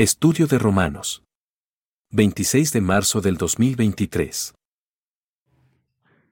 [0.00, 1.22] Estudio de Romanos.
[2.12, 4.54] 26 de marzo del 2023.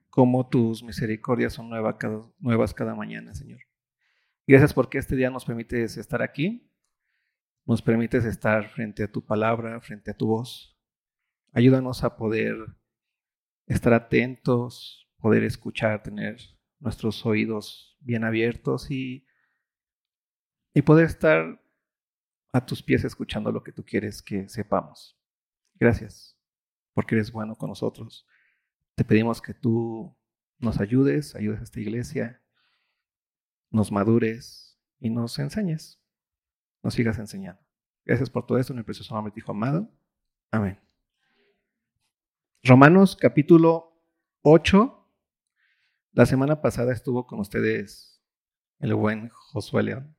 [0.09, 3.59] Como tus misericordias son nuevas cada, mañana, Señor.
[4.47, 6.67] Gracias porque este día nos permites estar aquí,
[7.67, 10.75] nos permites estar frente a tu palabra, frente a tu voz.
[11.53, 12.55] Ayúdanos a poder
[13.67, 16.39] estar atentos, poder escuchar, tener
[16.79, 19.27] nuestros oídos bien abiertos y,
[20.73, 21.61] y poder estar
[22.51, 25.17] a tus pies escuchando lo que tú quieres que sepamos.
[25.75, 26.37] Gracias,
[26.93, 28.27] porque eres bueno con nosotros.
[28.95, 30.15] Te pedimos que tú
[30.57, 32.41] nos ayudes, ayudes a esta iglesia,
[33.69, 36.01] nos madures y nos enseñes,
[36.83, 37.61] nos sigas enseñando.
[38.05, 39.89] Gracias por todo esto en el precioso nombre Hijo amado.
[40.51, 40.79] Amén.
[42.63, 44.01] Romanos capítulo
[44.41, 44.95] 8.
[46.11, 48.21] La semana pasada estuvo con ustedes
[48.79, 50.17] el buen Josué León.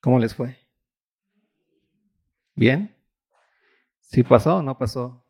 [0.00, 0.63] ¿Cómo les fue?
[2.56, 2.94] ¿Bien?
[4.00, 5.24] ¿Sí pasó o no pasó?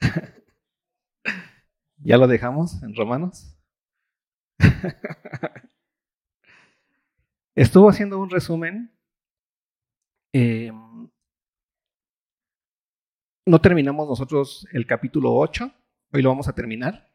[1.98, 3.56] ¿Ya lo dejamos en Romanos?
[7.54, 8.90] Estuvo haciendo un resumen.
[10.32, 11.08] Em,
[13.46, 15.70] no terminamos nosotros el capítulo 8,
[16.12, 17.12] hoy lo vamos a terminar.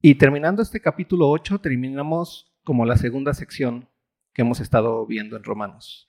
[0.00, 3.89] Y terminando este capítulo 8, terminamos como la segunda sección
[4.32, 6.06] que hemos estado viendo en Romanos.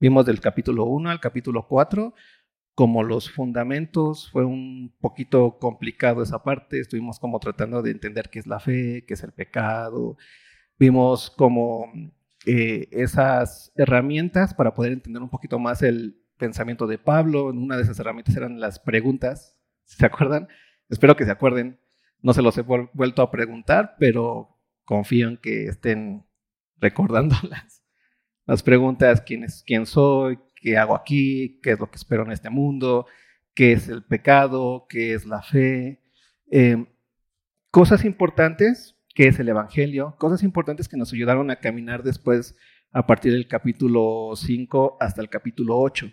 [0.00, 2.14] Vimos del capítulo 1 al capítulo 4,
[2.74, 8.40] como los fundamentos, fue un poquito complicado esa parte, estuvimos como tratando de entender qué
[8.40, 10.16] es la fe, qué es el pecado,
[10.78, 11.92] vimos como
[12.46, 17.84] eh, esas herramientas para poder entender un poquito más el pensamiento de Pablo, una de
[17.84, 20.48] esas herramientas eran las preguntas, ¿se acuerdan?
[20.88, 21.78] Espero que se acuerden,
[22.20, 26.26] no se los he vuelto a preguntar, pero confío en que estén
[26.84, 27.34] recordando
[28.46, 32.32] las, preguntas, ¿quién, es, quién soy, qué hago aquí, qué es lo que espero en
[32.32, 33.06] este mundo,
[33.54, 36.02] qué es el pecado, qué es la fe.
[36.50, 36.86] Em,
[37.70, 42.54] cosas importantes, qué es el Evangelio, cosas importantes que nos ayudaron a caminar después
[42.92, 46.10] a partir del capítulo 5 hasta el capítulo 8.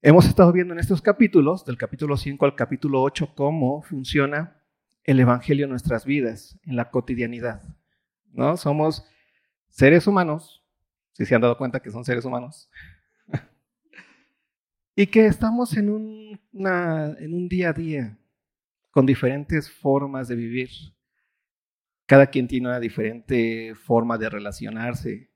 [0.00, 4.62] Hemos estado viendo en estos capítulos, del capítulo 5 al capítulo 8, cómo funciona
[5.04, 7.62] el Evangelio en nuestras vidas, en la cotidianidad.
[8.32, 8.56] ¿no?
[8.56, 9.04] Somos
[9.68, 10.64] seres humanos,
[11.12, 12.70] si se han dado cuenta que son seres humanos,
[14.96, 18.18] y que estamos en un, día a día
[18.90, 20.70] con diferentes formas de vivir.
[22.06, 25.30] Cada quien tiene una diferente forma de relacionarse.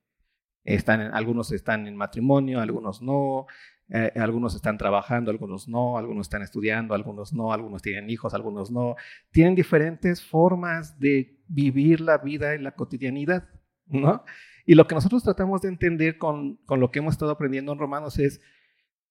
[0.65, 3.47] Están, algunos están en matrimonio, algunos no,
[3.95, 8.71] eh, algunos están trabajando, algunos no, algunos están estudiando, algunos no, algunos tienen hijos, algunos
[8.71, 8.97] no.
[9.31, 13.49] Tienen diferentes formas de vivir la vida en la cotidianidad.
[13.87, 14.25] ¿No?
[14.65, 17.79] Y lo que nosotros tratamos de entender con, con lo que hemos estado aprendiendo en
[17.79, 18.41] Romanos es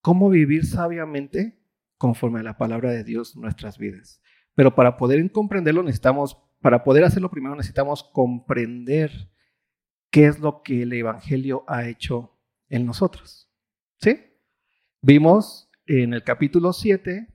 [0.02, 1.59] cómo vivir sabiamente
[1.98, 4.22] conforme a la palabra de Dios nuestras vidas.
[4.56, 9.12] Pero para poder comprenderlo necesitamos, para poder hacerlo primero necesitamos comprender
[10.09, 12.38] qué es lo que el Evangelio ha hecho
[12.70, 13.50] en nosotros.
[14.00, 14.20] ¿Sí?
[15.02, 17.28] Vimos en el capítulo 7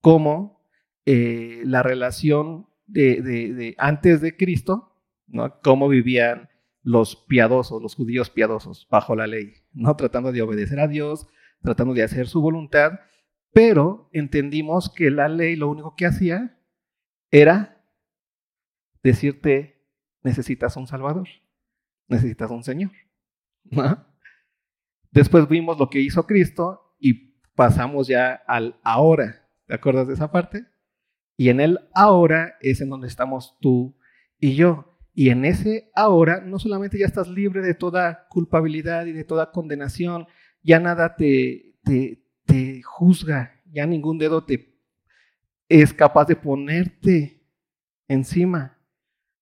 [0.00, 0.64] cómo
[1.06, 4.92] eh, la relación de, de, antes de Cristo,
[5.26, 5.60] ¿no?
[5.60, 6.48] cómo vivían
[6.84, 9.96] los piadosos, los judíos piadosos, bajo la ley, ¿no?
[9.96, 11.26] Tratando de obedecer a Dios,
[11.62, 13.00] tratando de hacer su voluntad,
[13.52, 16.60] pero entendimos que la ley lo único que hacía
[17.30, 17.84] era
[19.02, 19.82] decirte,
[20.22, 21.28] necesitas un Salvador,
[22.06, 22.92] necesitas un Señor.
[25.10, 29.48] Después vimos lo que hizo Cristo y pasamos ya al ahora.
[29.66, 30.66] ¿Te acuerdas de esa parte?
[31.36, 33.96] Y en el ahora es en donde estamos tú
[34.38, 34.93] y yo.
[35.14, 39.52] Y en ese ahora no solamente ya estás libre de toda culpabilidad y de toda
[39.52, 40.26] condenación,
[40.62, 44.74] ya nada te, te, te juzga, ya ningún dedo te
[45.68, 47.42] es capaz de ponerte
[48.08, 48.78] encima.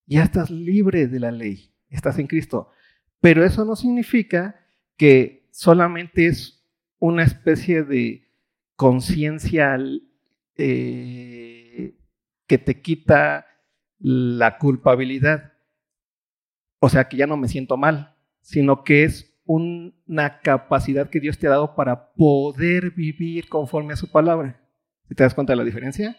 [0.07, 2.71] Ya estás libre de la ley, estás en Cristo.
[3.21, 4.61] Pero eso no significa
[4.97, 6.67] que solamente es
[6.99, 8.29] una especie de
[8.77, 9.79] conciencia
[10.57, 11.99] eh,
[12.47, 13.47] que te quita
[13.99, 15.52] la culpabilidad
[16.85, 21.39] o sea que ya no me siento mal, sino que es una capacidad que Dios
[21.39, 24.61] te ha dado para poder vivir conforme a su palabra.
[25.07, 26.17] ¿Te das cuenta de la diferencia?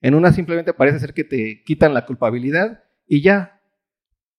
[0.00, 3.60] En una simplemente parece ser que te quitan la culpabilidad y ya.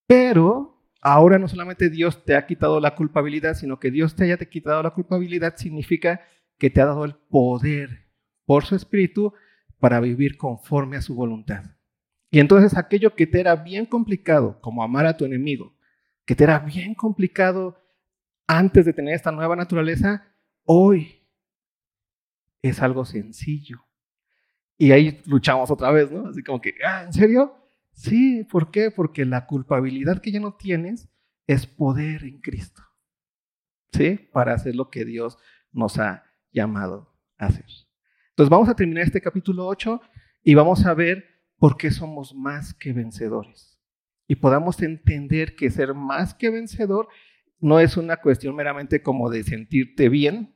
[0.07, 4.37] Pero ahora no solamente Dios te ha quitado la culpabilidad, sino que Dios te haya
[4.37, 6.21] quitado la culpabilidad significa
[6.57, 8.07] que te ha dado el poder
[8.45, 9.33] por su espíritu
[9.79, 11.65] para vivir conforme a su voluntad.
[12.31, 15.75] Y entonces aquello que te era bien complicado, como amar a tu enemigo,
[16.25, 17.77] que te era bien complicado
[18.47, 20.33] antes de tener esta nueva naturaleza,
[20.63, 21.27] hoy
[22.61, 23.85] es algo sencillo.
[24.77, 26.29] Y ahí luchamos otra vez, ¿no?
[26.29, 27.53] Así como que, ah, ¿en serio?
[27.91, 28.91] Sí, ¿por qué?
[28.91, 31.09] Porque la culpabilidad que ya no tienes
[31.47, 32.81] es poder en Cristo.
[33.91, 34.17] ¿Sí?
[34.31, 35.37] Para hacer lo que Dios
[35.73, 37.65] nos ha llamado a hacer.
[38.29, 40.01] Entonces vamos a terminar este capítulo 8
[40.43, 41.30] y vamos a ver
[41.61, 43.79] por qué somos más que vencedores.
[44.27, 47.07] Y podamos entender que ser más que vencedor
[47.59, 50.55] no es una cuestión meramente como de sentirte bien,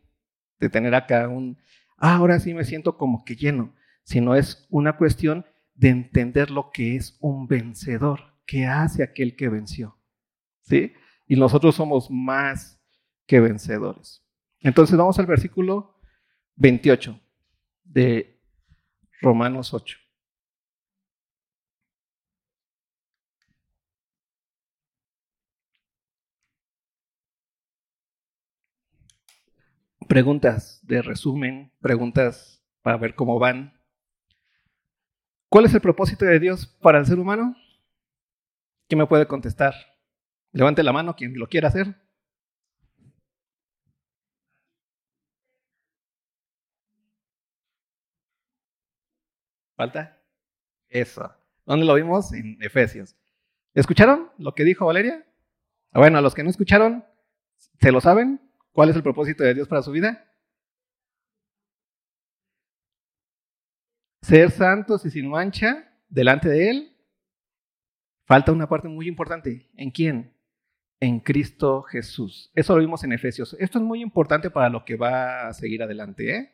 [0.60, 1.60] de tener acá un,
[1.98, 6.72] ah, ahora sí me siento como que lleno, sino es una cuestión de entender lo
[6.72, 10.00] que es un vencedor, qué hace aquel que venció.
[10.62, 10.94] ¿Sí?
[11.28, 12.81] Y nosotros somos más
[13.28, 14.25] que vencedores.
[14.60, 16.00] Entonces vamos al versículo
[16.56, 17.19] 28
[17.84, 18.42] de
[19.22, 20.00] Romanos 8.
[30.07, 33.74] Preguntas de resumen, preguntas para ver cómo van.
[35.50, 37.56] ¿Cuál es el propósito de Dios para el ser humano?
[38.88, 39.74] ¿Quién me puede contestar?
[40.52, 41.96] Levante la mano quien lo quiera hacer.
[49.75, 50.22] ¿Falta?
[50.88, 51.34] Eso.
[51.66, 52.31] ¿Dónde lo vimos?
[52.31, 53.16] En Efesios.
[53.74, 55.25] ¿Escucharon lo que dijo Valeria?
[55.92, 57.04] Ah, bueno, a los que no escucharon,
[57.80, 58.44] ¿se lo saben?
[58.75, 60.36] ¿Cuál es el propósito de Dios para su vida?
[64.25, 66.95] ser santos y sin mancha delante de Él,
[68.25, 69.69] falta una parte muy importante.
[69.75, 70.33] ¿En quién?
[71.00, 72.51] En Cristo Jesús.
[72.56, 73.56] Eso lo vimos en Efesios.
[73.60, 76.36] Esto es muy importante para lo que va a seguir adelante.
[76.36, 76.51] ¿eh?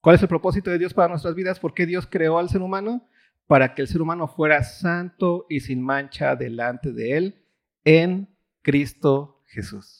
[0.00, 1.60] ¿Cuál es el propósito de Dios para nuestras vidas?
[1.60, 3.06] ¿Por qué Dios creó al ser humano?
[3.46, 7.44] Para que el ser humano fuera santo y sin mancha delante de Él
[7.84, 9.99] en Cristo Jesús.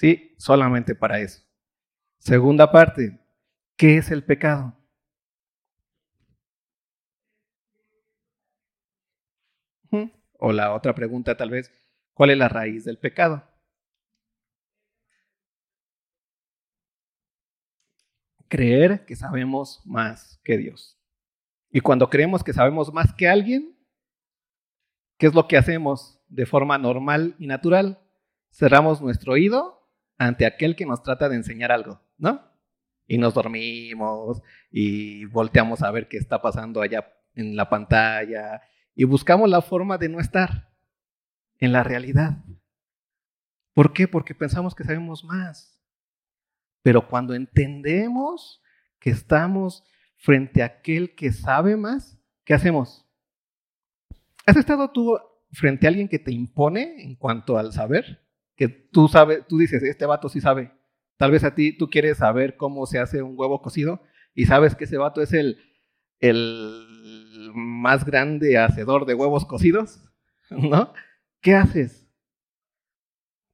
[0.00, 1.42] Sí, solamente para eso.
[2.16, 3.20] Segunda parte,
[3.76, 4.74] ¿qué es el pecado?
[10.38, 11.70] O la otra pregunta tal vez,
[12.14, 13.46] ¿cuál es la raíz del pecado?
[18.48, 20.98] Creer que sabemos más que Dios.
[21.70, 23.78] Y cuando creemos que sabemos más que alguien,
[25.18, 28.02] ¿qué es lo que hacemos de forma normal y natural?
[28.50, 29.79] Cerramos nuestro oído
[30.20, 32.42] ante aquel que nos trata de enseñar algo, ¿no?
[33.06, 38.60] Y nos dormimos y volteamos a ver qué está pasando allá en la pantalla
[38.94, 40.74] y buscamos la forma de no estar
[41.58, 42.44] en la realidad.
[43.72, 44.06] ¿Por qué?
[44.06, 45.80] Porque pensamos que sabemos más.
[46.82, 48.62] Pero cuando entendemos
[48.98, 49.84] que estamos
[50.18, 53.06] frente a aquel que sabe más, ¿qué hacemos?
[54.44, 55.18] ¿Has estado tú
[55.50, 58.29] frente a alguien que te impone en cuanto al saber?
[58.60, 60.70] Que tú sabes, tú dices, este vato sí sabe.
[61.16, 64.02] Tal vez a ti tú quieres saber cómo se hace un huevo cocido
[64.34, 65.56] y sabes que ese vato es el,
[66.18, 70.04] el más grande hacedor de huevos cocidos,
[70.50, 70.92] ¿no?
[71.40, 72.06] ¿Qué haces?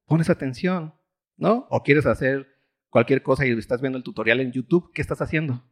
[0.07, 0.93] Pones atención,
[1.37, 1.69] ¿no?
[1.71, 2.49] O quieres hacer
[2.91, 5.63] cualquier cosa y estás viendo el tutorial en YouTube, ¿qué estás haciendo?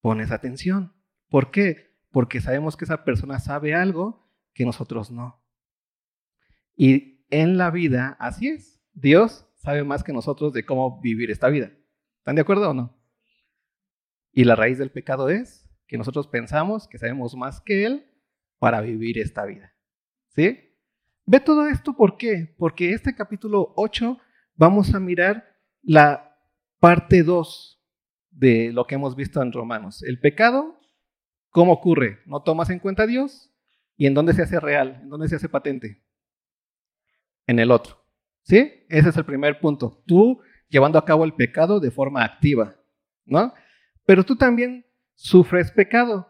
[0.00, 0.94] Pones atención.
[1.28, 1.98] ¿Por qué?
[2.10, 5.44] Porque sabemos que esa persona sabe algo que nosotros no.
[6.74, 8.80] Y en la vida, así es.
[8.92, 11.72] Dios sabe más que nosotros de cómo vivir esta vida.
[12.18, 12.96] ¿Están de acuerdo o no?
[14.32, 18.06] Y la raíz del pecado es que nosotros pensamos que sabemos más que Él
[18.58, 19.74] para vivir esta vida.
[20.28, 20.58] ¿Sí?
[21.24, 22.54] Ve todo esto, ¿por qué?
[22.58, 24.18] Porque este capítulo 8
[24.54, 26.38] vamos a mirar la
[26.80, 27.82] parte 2
[28.30, 30.02] de lo que hemos visto en Romanos.
[30.02, 30.80] El pecado,
[31.50, 32.20] ¿cómo ocurre?
[32.26, 33.50] No tomas en cuenta a Dios
[33.96, 36.02] y en dónde se hace real, en dónde se hace patente.
[37.46, 38.04] En el otro.
[38.42, 38.84] ¿Sí?
[38.88, 40.02] Ese es el primer punto.
[40.06, 42.76] Tú llevando a cabo el pecado de forma activa,
[43.24, 43.52] ¿no?
[44.04, 46.28] Pero tú también sufres pecado.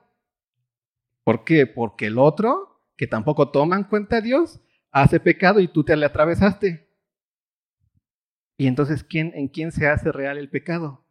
[1.25, 1.67] ¿Por qué?
[1.67, 5.97] Porque el otro, que tampoco toma en cuenta a Dios, hace pecado y tú te
[5.97, 6.89] le atravesaste.
[8.57, 11.07] Y entonces, ¿quién, ¿en quién se hace real el pecado?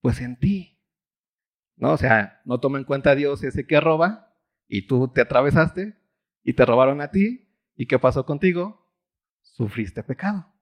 [0.00, 0.80] Pues en ti.
[1.76, 1.92] ¿No?
[1.92, 4.34] O sea, no toma en cuenta a Dios ese que roba
[4.66, 5.96] y tú te atravesaste
[6.42, 7.48] y te robaron a ti.
[7.76, 8.77] ¿Y qué pasó contigo?
[9.54, 10.52] Sufriste pecado.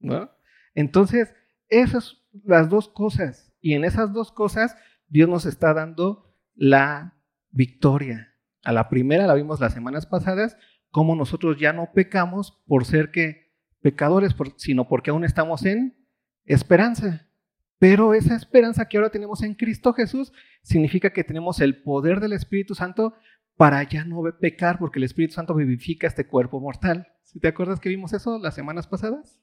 [0.00, 0.30] ¿No?
[0.74, 1.34] Entonces,
[1.68, 3.52] esas las dos cosas.
[3.60, 4.76] Y en esas dos cosas
[5.08, 7.16] Dios nos está dando la
[7.50, 8.34] victoria.
[8.64, 10.56] A la primera la vimos las semanas pasadas,
[10.90, 15.96] como nosotros ya no pecamos por ser que pecadores, sino porque aún estamos en
[16.44, 17.28] esperanza.
[17.78, 22.32] Pero esa esperanza que ahora tenemos en Cristo Jesús significa que tenemos el poder del
[22.32, 23.14] Espíritu Santo
[23.56, 27.11] para ya no pecar, porque el Espíritu Santo vivifica este cuerpo mortal.
[27.32, 29.40] ¿Sí te acuerdas que vimos eso las semanas pasadas?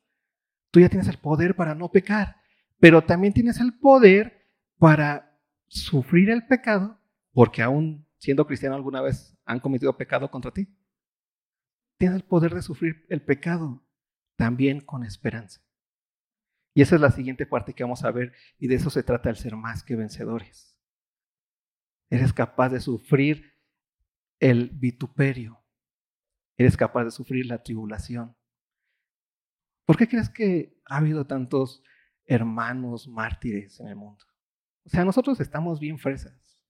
[0.71, 2.37] Tú ya tienes el poder para no pecar,
[2.79, 6.99] pero también tienes el poder para sufrir el pecado,
[7.33, 10.67] porque aún siendo cristiano alguna vez han cometido pecado contra ti.
[11.97, 13.83] Tienes el poder de sufrir el pecado
[14.35, 15.61] también con esperanza.
[16.73, 19.29] Y esa es la siguiente parte que vamos a ver, y de eso se trata
[19.29, 20.77] el ser más que vencedores.
[22.09, 23.53] Eres capaz de sufrir
[24.39, 25.58] el vituperio.
[26.59, 28.35] Eres capaz de sufrir la tribulación.
[29.85, 31.81] ¿Por qué crees que ha habido tantos
[32.25, 34.25] hermanos mártires en el mundo?
[34.83, 36.61] O sea, nosotros estamos bien fresas.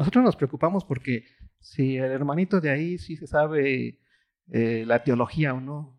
[0.00, 1.24] Nosotros nos preocupamos porque
[1.60, 4.00] si el hermanito de ahí sí se sabe
[4.48, 5.96] eh, la teología o no.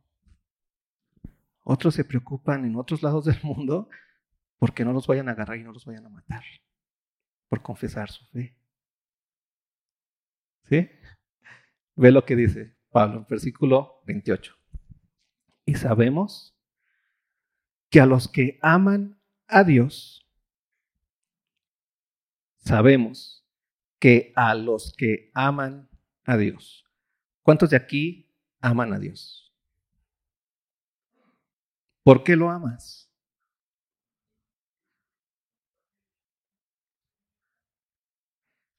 [1.64, 3.88] Otros se preocupan en otros lados del mundo
[4.60, 6.44] porque no los vayan a agarrar y no los vayan a matar
[7.48, 8.58] por confesar su fe.
[10.66, 10.90] ¿Sí?
[11.96, 14.56] Ve lo que dice Pablo en versículo 28.
[15.66, 16.56] Y sabemos
[17.90, 20.30] que a los que aman a Dios,
[22.58, 23.46] sabemos
[24.00, 25.90] que a los que aman
[26.26, 26.86] a Dios.
[27.42, 29.54] ¿Cuántos de aquí aman a Dios?
[32.04, 33.10] ¿Por qué lo amas?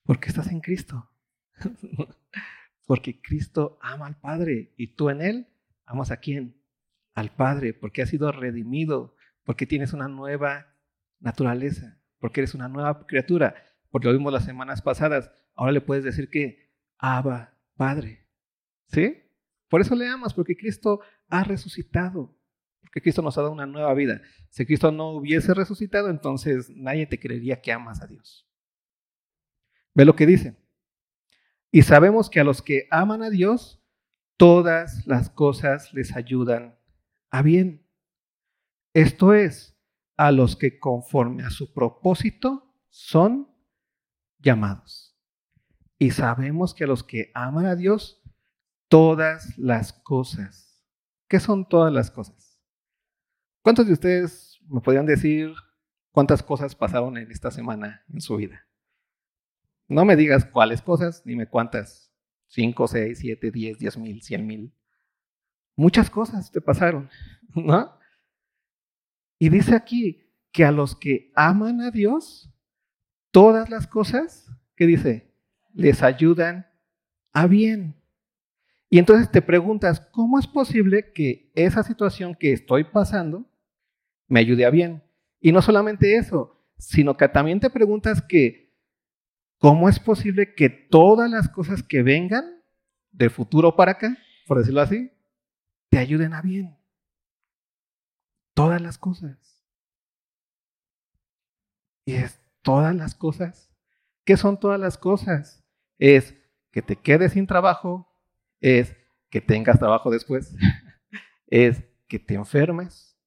[0.04, 1.10] Porque estás en Cristo.
[2.86, 5.48] porque Cristo ama al Padre y tú en Él
[5.84, 6.62] amas a quién?
[7.14, 10.74] Al Padre, porque has sido redimido, porque tienes una nueva
[11.18, 13.54] naturaleza, porque eres una nueva criatura,
[13.90, 15.30] porque lo vimos las semanas pasadas.
[15.54, 18.26] Ahora le puedes decir que Abba, Padre.
[18.88, 19.22] ¿Sí?
[19.68, 22.38] Por eso le amas, porque Cristo ha resucitado,
[22.80, 24.20] porque Cristo nos ha dado una nueva vida.
[24.50, 28.48] Si Cristo no hubiese resucitado, entonces nadie te creería que amas a Dios.
[29.94, 30.65] Ve lo que dice.
[31.76, 33.84] Y sabemos que a los que aman a Dios,
[34.38, 36.78] todas las cosas les ayudan
[37.30, 37.86] a bien.
[38.94, 39.78] Esto es,
[40.16, 43.54] a los que conforme a su propósito son
[44.38, 45.20] llamados.
[45.98, 48.22] Y sabemos que a los que aman a Dios,
[48.88, 50.82] todas las cosas.
[51.28, 52.58] ¿Qué son todas las cosas?
[53.60, 55.52] ¿Cuántos de ustedes me podrían decir
[56.10, 58.66] cuántas cosas pasaron en esta semana en su vida?
[59.88, 62.12] No me digas cuáles cosas, dime cuántas.
[62.48, 64.72] Cinco, seis, siete, diez, diez mil, cien mil.
[65.74, 67.10] Muchas cosas te pasaron,
[67.54, 67.96] ¿no?
[69.38, 72.50] Y dice aquí que a los que aman a Dios,
[73.30, 75.34] todas las cosas, ¿qué dice?
[75.74, 76.66] Les ayudan
[77.32, 77.94] a bien.
[78.88, 83.44] Y entonces te preguntas, ¿cómo es posible que esa situación que estoy pasando
[84.28, 85.02] me ayude a bien?
[85.40, 88.65] Y no solamente eso, sino que también te preguntas que
[89.66, 92.62] ¿Cómo es posible que todas las cosas que vengan
[93.10, 95.10] del futuro para acá, por decirlo así,
[95.90, 96.78] te ayuden a bien?
[98.54, 99.66] Todas las cosas.
[102.04, 103.68] Y es todas las cosas.
[104.24, 105.64] ¿Qué son todas las cosas?
[105.98, 106.36] Es
[106.70, 108.08] que te quedes sin trabajo,
[108.60, 108.94] es
[109.30, 110.54] que tengas trabajo después,
[111.48, 113.18] es que te enfermes,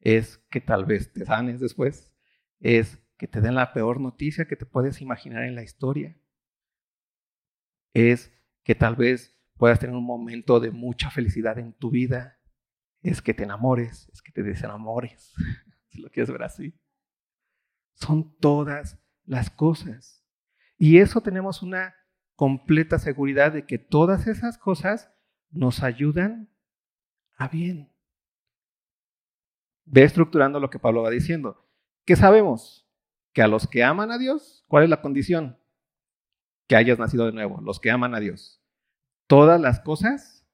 [0.00, 2.16] es que tal vez te sanes después,
[2.60, 6.20] es que te den la peor noticia que te puedes imaginar en la historia.
[7.94, 8.32] Es
[8.64, 12.40] que tal vez puedas tener un momento de mucha felicidad en tu vida.
[13.00, 15.32] Es que te enamores, es que te desenamores,
[15.90, 16.74] si lo quieres ver así.
[17.94, 20.26] Son todas las cosas.
[20.76, 21.94] Y eso tenemos una
[22.34, 25.14] completa seguridad de que todas esas cosas
[25.48, 26.50] nos ayudan
[27.36, 27.88] a bien.
[29.84, 31.64] Ve estructurando lo que Pablo va diciendo.
[32.04, 32.81] ¿Qué sabemos?
[33.32, 35.58] Que a los que aman a Dios, ¿cuál es la condición?
[36.66, 38.62] Que hayas nacido de nuevo, los que aman a Dios.
[39.26, 40.46] Todas las cosas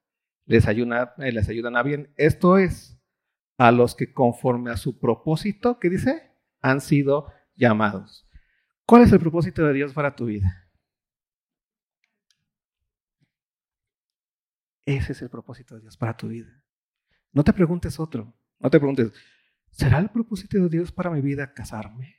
[0.47, 2.13] les, ayudan, eh, les ayudan a bien.
[2.17, 3.01] Esto es,
[3.59, 6.33] a los que conforme a su propósito, ¿qué dice?
[6.61, 8.29] Han sido llamados.
[8.87, 10.71] ¿Cuál es el propósito de Dios para tu vida?
[14.87, 16.65] Ese es el propósito de Dios para tu vida.
[17.33, 18.35] No te preguntes otro.
[18.59, 19.13] No te preguntes,
[19.71, 22.18] ¿será el propósito de Dios para mi vida casarme?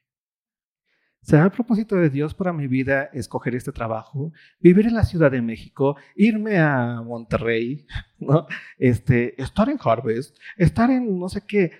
[1.21, 4.31] ¿Será el propósito de Dios para mi vida escoger este trabajo?
[4.59, 7.85] Vivir en la Ciudad de México, irme a Monterrey,
[8.19, 8.47] ¿no?
[8.77, 11.71] este, estar en Harvest, estar en no sé qué.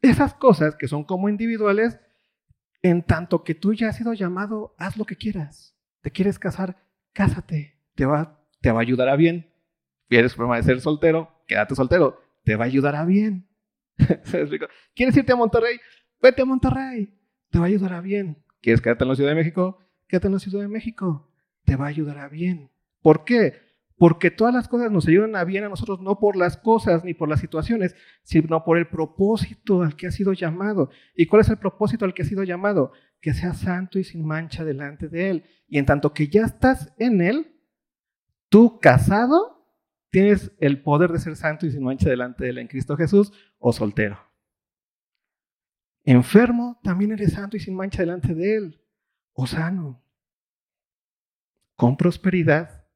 [0.00, 1.98] Esas cosas que son como individuales,
[2.82, 5.76] en tanto que tú ya has sido llamado, haz lo que quieras.
[6.02, 6.76] ¿Te quieres casar?
[7.12, 7.80] Cásate.
[7.94, 9.50] Te va, te va a ayudar a bien.
[10.08, 11.42] ¿Quieres permanecer soltero?
[11.46, 12.20] Quédate soltero.
[12.44, 13.48] Te va a ayudar a bien.
[14.94, 15.78] ¿Quieres irte a Monterrey?
[16.20, 17.18] Vete a Monterrey.
[17.50, 18.43] Te va a ayudar a bien.
[18.64, 19.78] ¿Quieres quedarte en la Ciudad de México?
[20.08, 21.30] Quédate en la Ciudad de México.
[21.66, 22.70] Te va a ayudar a bien.
[23.02, 23.60] ¿Por qué?
[23.96, 27.14] porque todas las cosas nos ayudan a bien a nosotros, no por las cosas ni
[27.14, 30.90] por las situaciones, sino por el propósito al que ha sido llamado.
[31.14, 32.92] ¿Y cuál es el propósito al que ha sido llamado?
[33.20, 35.44] Que sea santo y sin mancha delante de Él.
[35.68, 37.54] Y en tanto que ya estás en Él,
[38.48, 39.64] tú casado,
[40.10, 43.32] tienes el poder de ser santo y sin mancha delante de Él en Cristo Jesús,
[43.58, 44.18] o soltero.
[46.04, 48.80] Enfermo, también eres santo y sin mancha delante de Él,
[49.32, 50.02] o sano.
[51.76, 52.86] Con prosperidad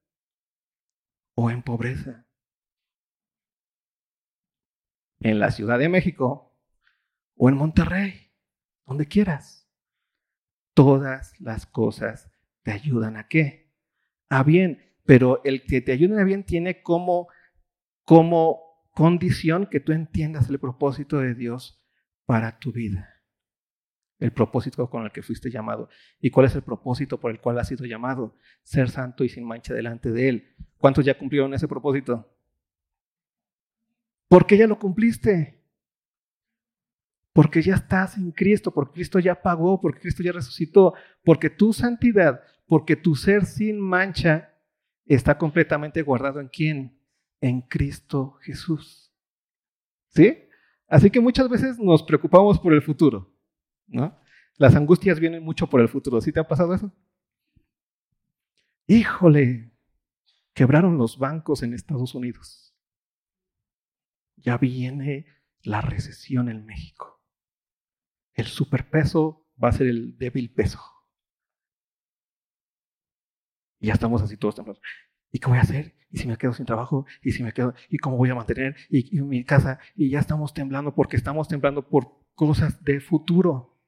[1.33, 2.25] o en pobreza.
[5.19, 6.55] En la Ciudad de México
[7.35, 8.31] o en Monterrey,
[8.85, 9.67] donde quieras.
[10.73, 13.73] Todas las cosas te ayudan a qué?
[14.29, 17.27] A bien, pero el que te ayude a bien tiene como,
[18.03, 21.79] como condición que tú entiendas el propósito de Dios
[22.29, 23.19] para tu vida
[24.19, 25.89] el propósito con el que fuiste llamado.
[26.19, 28.35] ¿Y cuál es el propósito por el cual has sido llamado?
[28.61, 30.55] Ser santo y sin mancha delante de Él.
[30.77, 32.31] ¿Cuántos ya cumplieron ese propósito?
[34.27, 35.59] ¿Por qué ya lo cumpliste?
[37.33, 40.93] Porque ya estás en Cristo, porque Cristo ya pagó, porque Cristo ya resucitó,
[41.23, 44.53] porque tu santidad, porque tu ser sin mancha
[45.07, 46.95] está completamente guardado en quién?
[47.41, 49.11] En Cristo Jesús.
[50.09, 50.48] ¿Sí?
[50.89, 53.31] Así que muchas veces nos preocupamos por el futuro.
[53.87, 54.19] ¿no?
[54.57, 56.19] Las angustias vienen mucho por el futuro.
[56.19, 56.91] ¿Sí te ha pasado eso?
[58.87, 59.71] Híjole,
[60.53, 62.75] quebraron los bancos en Estados Unidos.
[64.35, 65.27] Ya viene
[65.61, 67.21] la recesión en México.
[68.33, 70.81] El superpeso va a ser el débil peso.
[73.79, 74.81] Y ya estamos así todos temblando.
[75.31, 75.95] ¿Y qué voy a hacer?
[76.11, 77.05] ¿Y si me quedo sin trabajo?
[77.21, 77.73] ¿Y si me quedo?
[77.89, 78.75] ¿Y cómo voy a mantener?
[78.89, 79.79] ¿Y, mi casa?
[79.95, 83.79] Y ya estamos temblando porque estamos temblando por cosas de futuro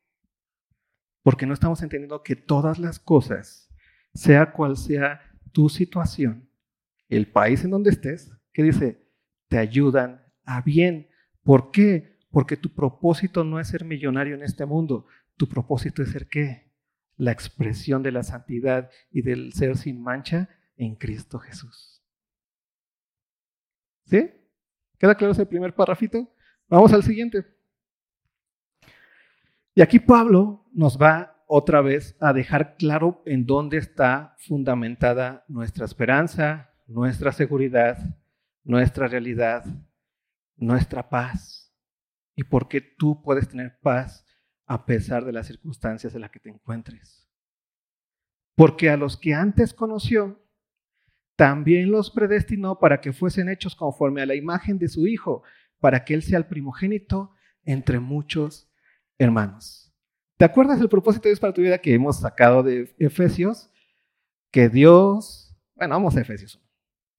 [1.24, 3.70] porque no estamos entendiendo que todas las cosas,
[4.14, 5.22] sea cual sea
[5.52, 6.50] tu situación,
[7.10, 9.08] el país en donde estés, que dice,
[9.48, 11.10] te ayudan a bien.
[11.44, 12.18] ¿Por qué?
[12.32, 15.06] Porque tu propósito no es ser millonario en este mundo,
[15.38, 16.72] tu propósito es ser qué?
[17.18, 20.50] La expresión de la santidad y del ser sin mancha
[20.85, 22.01] en Cristo Jesús.
[24.05, 24.31] ¿Sí?
[24.98, 26.27] ¿Queda claro ese primer parrafito?
[26.67, 27.46] Vamos al siguiente.
[29.75, 35.85] Y aquí Pablo nos va otra vez a dejar claro en dónde está fundamentada nuestra
[35.85, 37.98] esperanza, nuestra seguridad,
[38.63, 39.63] nuestra realidad,
[40.55, 41.72] nuestra paz.
[42.35, 44.25] Y por qué tú puedes tener paz
[44.65, 47.29] a pesar de las circunstancias en las que te encuentres.
[48.55, 50.41] Porque a los que antes conoció,
[51.42, 55.42] también los predestinó para que fuesen hechos conforme a la imagen de su Hijo,
[55.80, 57.32] para que Él sea el primogénito
[57.66, 58.70] entre muchos
[59.18, 59.92] hermanos.
[60.38, 63.72] ¿Te acuerdas del propósito de Dios para tu vida que hemos sacado de Efesios?
[64.51, 66.62] Que Dios, bueno, vamos a Efesios.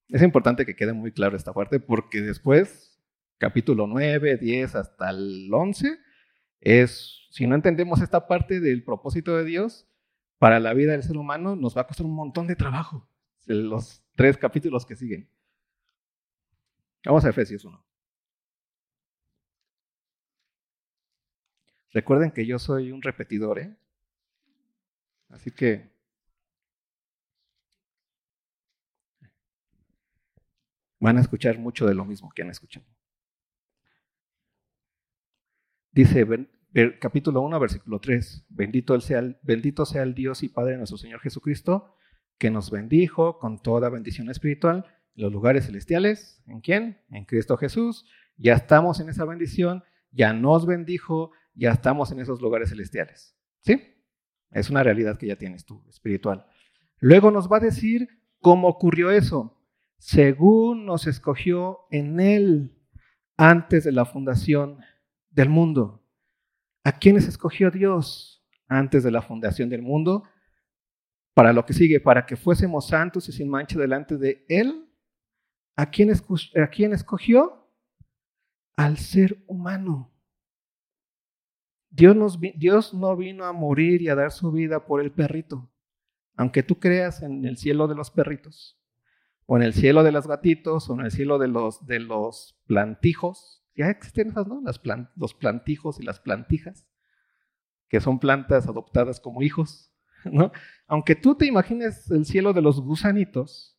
[0.08, 2.96] Es importante que quede muy claro esta parte porque después,
[3.38, 5.98] capítulo 9, 10 hasta el 11,
[6.60, 9.88] es, si no entendemos esta parte del propósito de Dios
[10.38, 13.08] para la vida del ser humano, nos va a costar un montón de trabajo.
[13.46, 15.28] Los tres capítulos que siguen.
[17.04, 17.84] Vamos a Efesios 1.
[21.92, 23.76] Recuerden que yo soy un repetidor, ¿eh?
[25.28, 25.90] Así que
[31.00, 32.86] van a escuchar mucho de lo mismo que han escuchado.
[35.90, 36.26] Dice
[37.00, 41.20] capítulo 1, versículo 3, bendito sea, bendito sea el Dios y Padre de nuestro Señor
[41.20, 41.96] Jesucristo,
[42.42, 46.42] que nos bendijo con toda bendición espiritual en los lugares celestiales.
[46.48, 47.00] ¿En quién?
[47.08, 48.04] En Cristo Jesús.
[48.36, 53.36] Ya estamos en esa bendición, ya nos bendijo, ya estamos en esos lugares celestiales.
[53.60, 53.80] ¿Sí?
[54.50, 56.44] Es una realidad que ya tienes tú, espiritual.
[56.98, 58.08] Luego nos va a decir
[58.40, 59.56] cómo ocurrió eso.
[59.98, 62.76] Según nos escogió en Él
[63.36, 64.78] antes de la fundación
[65.30, 66.04] del mundo.
[66.82, 70.24] ¿A quiénes escogió Dios antes de la fundación del mundo?
[71.34, 74.88] Para lo que sigue, para que fuésemos santos y sin mancha delante de Él.
[75.76, 77.68] ¿A quién, escogió?
[78.76, 80.12] Al ser humano.
[81.90, 85.70] Dios, no vino a morir y a dar su vida por el perrito.
[86.36, 88.78] Aunque tú creas en el cielo de los perritos,
[89.46, 93.64] o en el cielo de los gatitos, o en el cielo de los, plantijos.
[93.74, 94.62] Ya existen esas, ¿no?
[95.16, 96.86] Los plantijos y las plantijas,
[97.88, 99.91] que son plantas adoptadas como hijos,
[100.86, 103.78] Aunque tú te imagines el cielo de los gusanitos,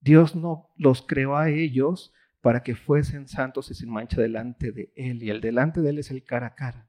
[0.00, 4.92] Dios no los creó a ellos para que fuesen santos y sin mancha delante de
[4.96, 5.22] Él.
[5.22, 6.88] Y el delante de Él es el cara a cara.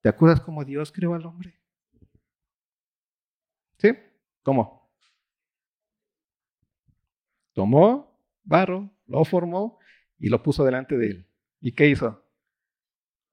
[0.00, 1.58] ¿Te acuerdas cómo Dios creó al hombre?
[3.78, 3.92] ¿Sí?
[4.42, 4.78] ¿Cómo?
[7.58, 9.80] tomó barro, lo formó
[10.16, 11.26] y lo puso delante de él.
[11.60, 12.24] ¿Y qué hizo?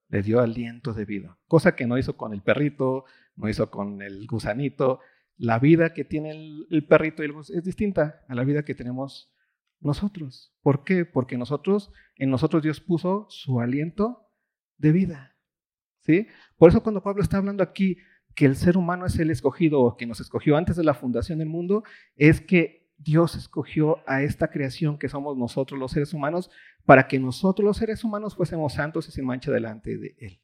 [0.10, 4.02] Le dio aliento de vida, cosa que no hizo con el perrito, no hizo con
[4.02, 5.00] el gusanito.
[5.38, 9.34] La vida que tiene el, perrito y el es distinta a la vida que tenemos
[9.82, 10.56] nosotros.
[10.62, 11.06] ¿Por qué?
[11.06, 14.30] Porque nosotros, en nosotros Dios puso su aliento
[14.78, 15.36] de vida.
[16.00, 16.28] ¿Sí?
[16.58, 17.98] Por eso cuando Pablo está hablando aquí
[18.36, 21.40] que el ser humano es el escogido o que nos escogió antes de la fundación
[21.40, 21.84] del mundo,
[22.16, 26.50] es que Dios escogió a esta creación que somos nosotros los seres humanos
[26.86, 30.40] para que nosotros los seres humanos fuésemos santos y sin mancha delante de Él.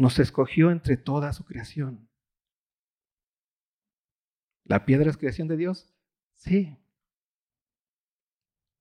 [0.00, 2.08] Nos escogió entre toda su creación.
[4.64, 5.92] ¿La piedra es creación de Dios?
[6.36, 6.78] Sí.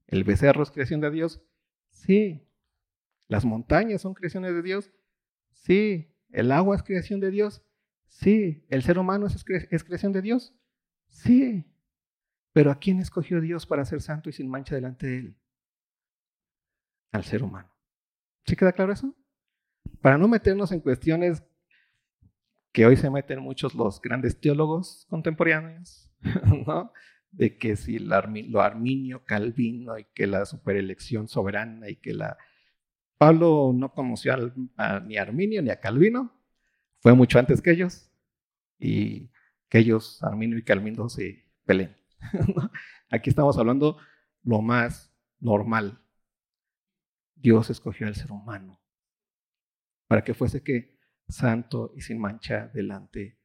[0.08, 1.42] ¿El becerro es creación de Dios?
[1.90, 2.48] Sí.
[3.28, 4.94] ¿Las montañas son creaciones de Dios?
[5.52, 6.16] Sí.
[6.30, 7.66] ¿El agua es creación de Dios?
[8.08, 8.66] Sí.
[8.70, 9.44] ¿El ser humano es,
[9.84, 10.56] creación de Dios?
[11.10, 11.66] Sí.
[12.54, 15.38] Pero ¿a quién escogió Dios para ser santo y sin mancha delante de Él?
[17.12, 17.70] Al ser humano.
[18.46, 19.14] ¿Sí queda claro eso?
[20.02, 21.44] Para no meternos en cuestiones
[22.72, 26.12] que hoy se meten muchos los grandes teólogos contemporáneos,
[26.68, 26.92] ¿no?
[27.32, 32.38] De que si lo arminio calvino y que la superelección soberana y que la...
[33.18, 34.36] Pablo no conoció
[35.06, 36.34] ni a Arminio ni a Calvino,
[37.00, 38.10] fue mucho antes que ellos,
[38.80, 39.30] y
[39.68, 41.98] que ellos, Arminio y Calvino, se peleen.
[43.10, 43.98] Aquí estamos hablando
[44.44, 46.02] lo más normal.
[47.36, 48.79] Dios escogió al ser humano
[50.10, 53.38] para que fuese que santo y sin mancha delante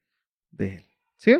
[0.49, 0.85] de él.
[1.15, 1.37] ¿Sí?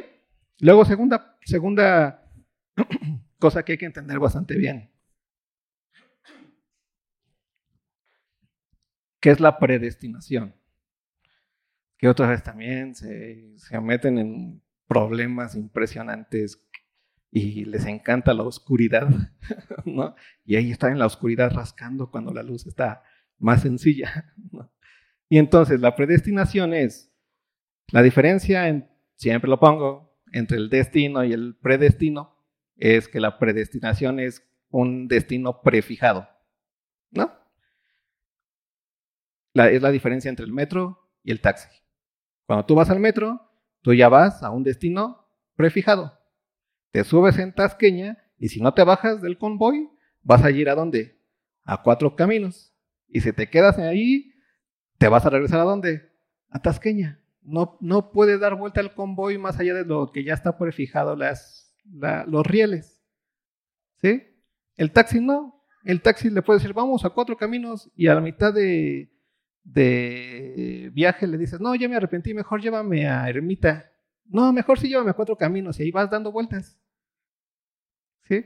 [0.60, 2.32] Luego, segunda, segunda
[3.40, 4.92] cosa que hay que entender bastante bien,
[9.20, 10.54] que es la predestinación.
[11.98, 16.70] Que otras veces también se, meten en problemas impresionantes
[17.32, 19.10] y les encanta la oscuridad,
[19.86, 20.14] ¿no?
[20.44, 23.02] Y ahí están en la oscuridad rascando cuando la luz está
[23.40, 24.72] más sencilla, ¿no?
[25.30, 27.12] Y entonces la predestinación es
[27.92, 32.36] la diferencia, en, siempre lo pongo, entre el destino y el predestino,
[32.78, 36.28] es que la predestinación es un destino prefijado,
[37.12, 37.32] ¿no?
[39.54, 41.70] es la diferencia entre el metro y el taxi.
[42.46, 43.42] Cuando tú vas al metro,
[43.82, 46.20] tú ya vas a un destino prefijado.
[46.92, 49.90] Te subes en Tasqueña y si no te bajas del convoy,
[50.22, 51.18] vas a ir a dónde?
[51.64, 52.74] A cuatro caminos.
[53.08, 54.34] Y si te quedas ahí,
[54.98, 56.12] te vas a regresar a dónde?
[56.50, 57.20] A Tasqueña.
[57.42, 61.16] No, no puede dar vuelta el convoy más allá de lo que ya está prefijado
[61.16, 61.76] las,
[62.28, 63.04] los rieles.
[64.02, 64.24] ¿Sí?
[64.76, 65.64] El taxi no.
[65.84, 69.12] El taxi le puede decir, vamos a cuatro caminos y a la mitad de,
[69.64, 73.92] de viaje le dices, no, ya me arrepentí, mejor llévame a Ermita.
[74.26, 76.80] No, mejor sí llévame a cuatro caminos y ahí vas dando vueltas.
[78.24, 78.46] ¿Sí?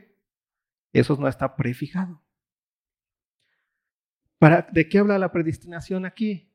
[0.92, 2.20] Eso no está prefijado.
[4.72, 6.50] ¿De qué habla la predestinación aquí?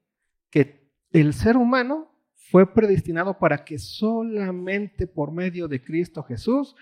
[0.50, 6.76] Que el ser humano fue predestinado para que solamente por medio de Cristo Jesús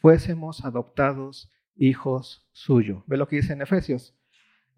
[0.00, 3.02] fuésemos adoptados hijos suyos.
[3.06, 4.16] Ve lo que dice en Efesios.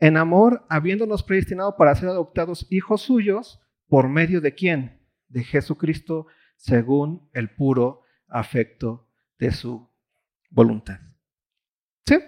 [0.00, 5.00] En amor, habiéndonos predestinado para ser adoptados hijos suyos, ¿por medio de quién?
[5.28, 6.26] De Jesucristo,
[6.56, 9.90] según el puro afecto de su
[10.50, 11.00] voluntad.
[12.06, 12.18] ¿Sí?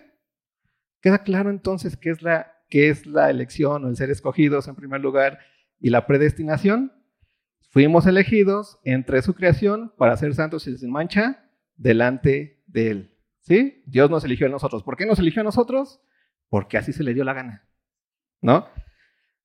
[1.00, 4.76] ¿Queda claro entonces qué es la ¿Qué es la elección o el ser escogidos en
[4.76, 5.40] primer lugar
[5.80, 6.92] y la predestinación.
[7.70, 13.16] Fuimos elegidos entre su creación para ser santos y sin mancha delante de Él.
[13.40, 13.82] ¿Sí?
[13.86, 14.82] Dios nos eligió a nosotros.
[14.82, 16.00] ¿Por qué nos eligió a nosotros?
[16.48, 17.68] Porque así se le dio la gana.
[18.40, 18.68] ¿No?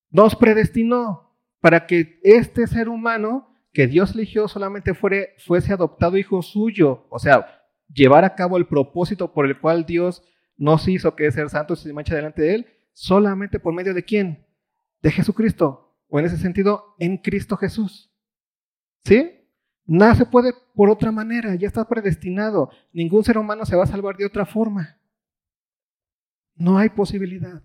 [0.09, 7.07] Nos predestinó para que este ser humano que Dios eligió solamente fuese adoptado hijo suyo.
[7.09, 10.23] O sea, llevar a cabo el propósito por el cual Dios
[10.57, 14.03] nos hizo que ser santos y sin mancha delante de Él solamente por medio de
[14.03, 14.47] quién?
[15.03, 15.95] De Jesucristo.
[16.07, 18.11] O en ese sentido, en Cristo Jesús.
[19.03, 19.31] ¿Sí?
[19.85, 22.71] Nada se puede por otra manera, ya está predestinado.
[22.91, 24.99] Ningún ser humano se va a salvar de otra forma.
[26.55, 27.61] No hay posibilidad.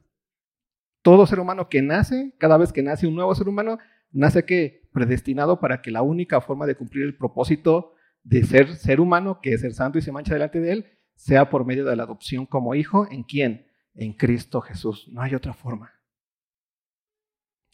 [1.02, 3.78] Todo ser humano que nace, cada vez que nace un nuevo ser humano,
[4.10, 9.00] nace que predestinado para que la única forma de cumplir el propósito de ser ser
[9.00, 11.96] humano, que es ser santo y se mancha delante de él, sea por medio de
[11.96, 13.69] la adopción como hijo, ¿en quién?
[14.00, 15.06] En Cristo Jesús.
[15.08, 15.92] No hay otra forma.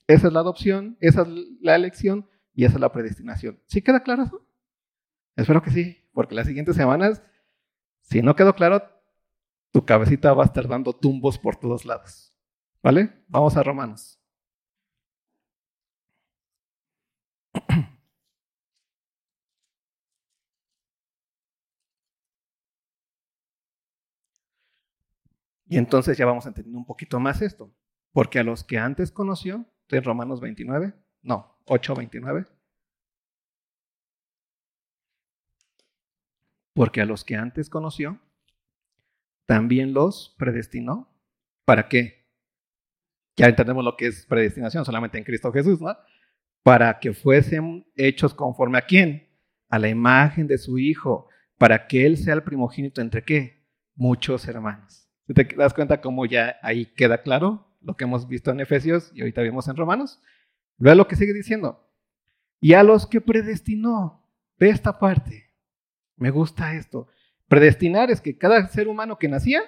[0.08, 1.28] Esa es la adopción, esa es
[1.60, 3.60] la elección y esa es la predestinación.
[3.66, 4.46] ¿Sí queda claro eso?
[5.36, 7.22] Espero que sí, porque las siguientes semanas,
[8.00, 8.82] si no quedó claro,
[9.70, 12.36] tu cabecita va a estar dando tumbos por todos lados.
[12.82, 13.24] ¿Vale?
[13.28, 14.20] Vamos a Romanos.
[25.66, 27.74] Y entonces ya vamos entendiendo un poquito más esto.
[28.12, 32.46] Porque a los que antes conoció, en Romanos 29, no, 8, 29.
[36.74, 38.20] Porque a los que antes conoció,
[39.46, 41.12] también los predestinó.
[41.64, 42.26] ¿Para qué?
[43.36, 45.96] Ya entendemos lo que es predestinación solamente en Cristo Jesús, ¿no?
[46.62, 49.28] Para que fuesen hechos conforme a quién?
[49.68, 53.66] A la imagen de su Hijo, para que Él sea el primogénito entre qué?
[53.94, 55.05] Muchos hermanos.
[55.34, 59.20] ¿Te das cuenta cómo ya ahí queda claro lo que hemos visto en Efesios y
[59.20, 60.20] ahorita vimos en Romanos?
[60.78, 61.88] Vea lo que sigue diciendo.
[62.60, 65.50] Y a los que predestinó, ve esta parte.
[66.16, 67.08] Me gusta esto.
[67.48, 69.62] Predestinar es que cada ser humano que nacía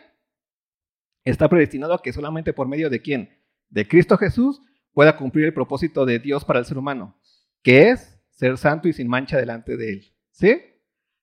[1.24, 3.38] está predestinado a que solamente por medio de quién?
[3.68, 7.18] De Cristo Jesús pueda cumplir el propósito de Dios para el ser humano,
[7.62, 10.14] que es ser santo y sin mancha delante de Él.
[10.30, 10.60] ¿Sí?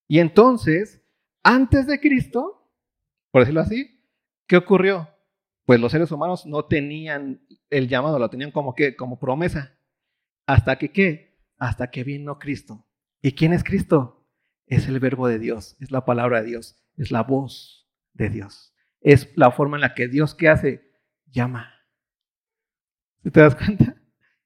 [0.07, 1.01] Y entonces,
[1.43, 2.69] antes de Cristo,
[3.31, 3.94] por decirlo así,
[4.47, 5.09] ¿qué ocurrió?
[5.65, 9.77] Pues los seres humanos no tenían el llamado, lo tenían como que, como promesa.
[10.45, 11.39] Hasta que qué?
[11.57, 12.85] Hasta que vino Cristo.
[13.21, 14.27] ¿Y quién es Cristo?
[14.67, 18.73] Es el verbo de Dios, es la palabra de Dios, es la voz de Dios.
[19.01, 20.91] Es la forma en la que Dios ¿qué hace?
[21.27, 21.71] Llama.
[23.23, 23.95] ¿Te das cuenta?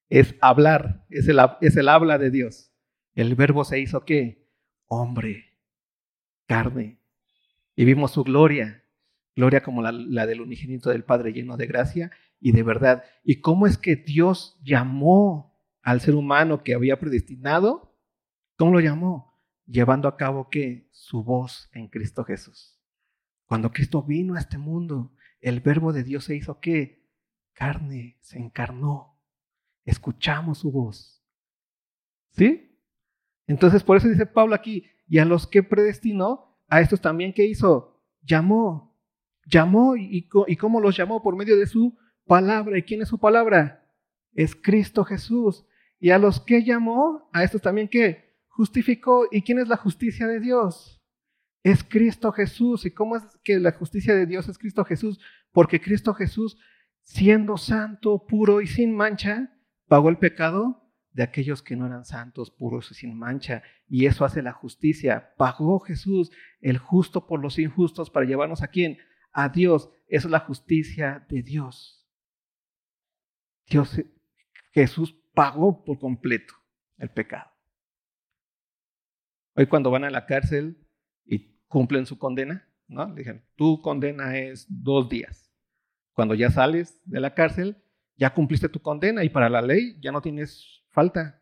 [0.09, 2.73] Es hablar, es el, es el habla de Dios.
[3.13, 4.49] El verbo se hizo qué?
[4.87, 5.57] Hombre,
[6.47, 6.99] carne.
[7.75, 8.83] Y vimos su gloria,
[9.39, 13.03] gloria como la, la del unigénito del Padre lleno de gracia y de verdad.
[13.23, 17.97] ¿Y cómo es que Dios llamó al ser humano que había predestinado?
[18.57, 19.39] ¿Cómo lo llamó?
[19.65, 22.81] Llevando a cabo que su voz en Cristo Jesús.
[23.45, 27.07] Cuando Cristo vino a este mundo, el verbo de Dios se hizo qué?
[27.53, 29.17] Carne, se encarnó.
[29.85, 31.23] Escuchamos su voz.
[32.31, 32.77] ¿Sí?
[33.47, 37.45] Entonces, por eso dice Pablo aquí, y a los que predestinó, a estos también que
[37.45, 38.88] hizo, llamó.
[39.49, 42.77] Llamó y, cómo los llamó por medio de su palabra.
[42.77, 43.83] ¿Y quién es su palabra?
[44.33, 45.65] Es Cristo Jesús.
[45.99, 49.27] Y a los que llamó, a estos también que justificó.
[49.31, 51.01] ¿Y quién es la justicia de Dios?
[51.63, 52.85] Es Cristo Jesús.
[52.85, 55.19] ¿Y cómo es que la justicia de Dios es Cristo Jesús?
[55.51, 56.57] Porque Cristo Jesús,
[57.01, 59.51] siendo santo, puro y sin mancha,
[59.87, 63.63] pagó el pecado de aquellos que no eran santos, puros y sin mancha.
[63.87, 65.33] Y eso hace la justicia.
[65.37, 66.31] Pagó Jesús,
[66.61, 68.99] el justo por los injustos, para llevarnos a quién?
[69.39, 69.89] A Dios.
[70.07, 72.05] Es la justicia de Dios.
[73.69, 73.95] Dios,
[74.73, 76.55] Jesús pagó por completo
[76.97, 77.49] el pecado.
[79.55, 80.85] Hoy cuando van a la cárcel
[81.23, 83.13] y cumplen su condena, ¿no?
[83.13, 85.53] Dicen, tu condena es dos días.
[86.13, 87.81] Cuando ya sales de la cárcel,
[88.17, 91.41] ya cumpliste tu condena y para la ley ya no tienes falta,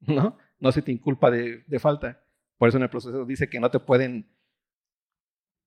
[0.00, 0.38] ¿no?
[0.58, 2.24] No se te inculpa de falta.
[2.58, 4.28] Por eso en el proceso dice que no te pueden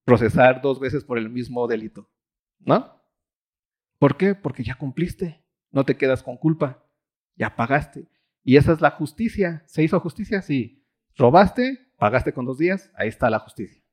[0.05, 2.09] procesar dos veces por el mismo delito,
[2.59, 3.01] ¿no?
[3.99, 4.35] ¿Por qué?
[4.35, 6.87] Porque ya cumpliste no te quedas con culpa,
[7.35, 8.07] ya pagaste.
[8.45, 9.61] Y esa es la justicia.
[9.67, 10.41] ¿Se hizo justicia?
[10.41, 10.87] Sí.
[11.17, 13.83] Robaste, pagaste con dos días, ahí está la justicia.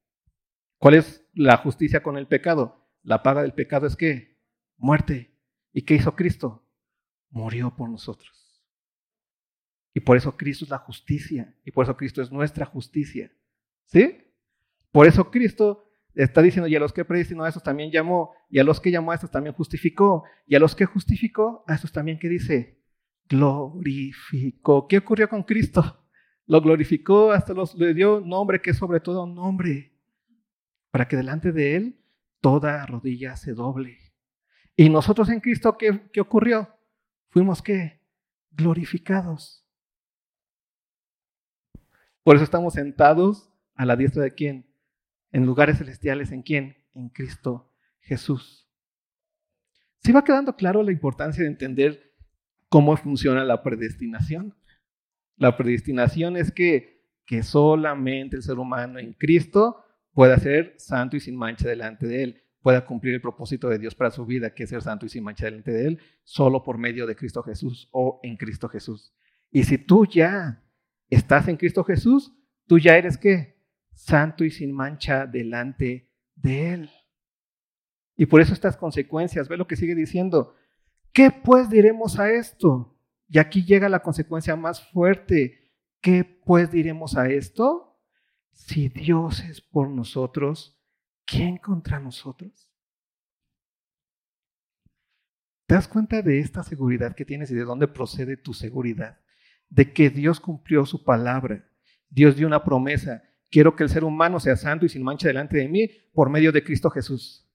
[0.79, 2.89] ¿Cuál es la justicia con el pecado?
[3.03, 4.39] La paga del pecado es qué?
[4.77, 5.37] Muerte.
[5.73, 6.65] ¿Y qué hizo Cristo?
[7.31, 8.63] Murió por nosotros.
[9.93, 11.53] Y por eso Cristo es la justicia.
[11.65, 13.33] Y por eso Cristo es nuestra justicia.
[13.87, 14.19] ¿Sí?
[14.93, 18.59] Por eso Cristo está diciendo, y a los que predestinó a estos también llamó, y
[18.59, 21.93] a los que llamó a estos también justificó, y a los que justificó a estos
[21.93, 22.83] también, ¿qué dice?
[23.29, 24.87] Glorificó.
[24.89, 26.07] ¿Qué ocurrió con Cristo?
[26.47, 29.93] Lo glorificó, hasta los, le dio nombre que es sobre todo un nombre,
[30.91, 32.01] para que delante de él
[32.41, 33.99] toda rodilla se doble.
[34.77, 36.69] Y nosotros en Cristo, ¿qué, qué ocurrió?
[37.31, 38.03] Fuimos qué?
[38.51, 39.67] Glorificados.
[42.23, 44.72] Por eso estamos sentados a la diestra de quién?
[45.33, 46.31] En lugares celestiales.
[46.31, 46.77] ¿En quién?
[46.95, 48.69] En Cristo Jesús.
[50.05, 52.13] ¿Sí va quedando claro la importancia de entender
[52.69, 54.55] cómo funciona la predestinación?
[55.37, 61.21] La predestinación es que, que solamente el ser humano en Cristo pueda ser santo y
[61.21, 64.65] sin mancha delante de Él, pueda cumplir el propósito de Dios para su vida, que
[64.65, 67.89] es ser santo y sin mancha delante de Él, solo por medio de Cristo Jesús
[67.93, 69.13] o en Cristo Jesús.
[69.51, 70.63] Y si tú ya
[71.09, 72.33] estás en Cristo Jesús,
[72.67, 73.62] tú ya eres qué?
[73.95, 76.91] Santo y sin mancha delante de Él.
[78.17, 80.55] Y por eso estas consecuencias, ve lo que sigue diciendo.
[81.13, 82.99] ¿Qué pues diremos a esto?
[83.29, 85.73] Y aquí llega la consecuencia más fuerte.
[86.01, 87.99] ¿Qué pues diremos a esto?
[88.53, 90.79] Si Dios es por nosotros,
[91.25, 92.71] ¿quién contra nosotros?
[95.67, 99.19] ¿Te das cuenta de esta seguridad que tienes y de dónde procede tu seguridad?
[99.71, 101.67] De que Dios cumplió su palabra.
[102.11, 103.23] Dios dio una promesa
[103.53, 106.53] Quiero que el ser humano sea santo y sin mancha delante de mí por medio
[106.53, 107.47] de Cristo Jesús.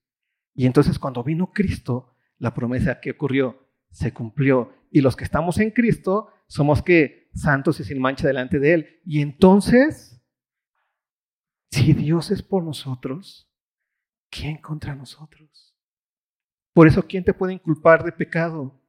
[0.54, 4.72] Y entonces cuando vino Cristo, la promesa que ocurrió se cumplió.
[4.92, 9.00] Y los que estamos en Cristo somos que santos y sin mancha delante de Él.
[9.04, 10.22] Y entonces,
[11.72, 13.52] si Dios es por nosotros,
[14.30, 15.76] ¿quién contra nosotros?
[16.74, 18.80] Por eso, ¿quién te puede inculpar de pecado?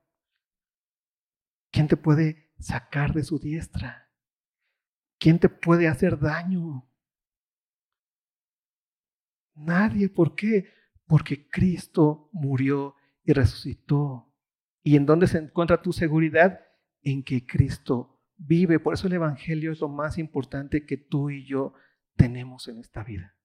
[1.71, 4.11] ¿Quién te puede sacar de su diestra?
[5.17, 6.88] ¿Quién te puede hacer daño?
[9.59, 10.09] Nadie.
[10.09, 10.69] ¿Por qué?
[11.05, 14.33] Porque Cristo murió y resucitó.
[14.83, 16.61] ¿Y en dónde se encuentra tu seguridad?
[17.01, 18.79] En que Cristo vive.
[18.79, 21.73] Por eso el Evangelio es lo más importante que tú y yo
[22.15, 23.35] tenemos en esta vida.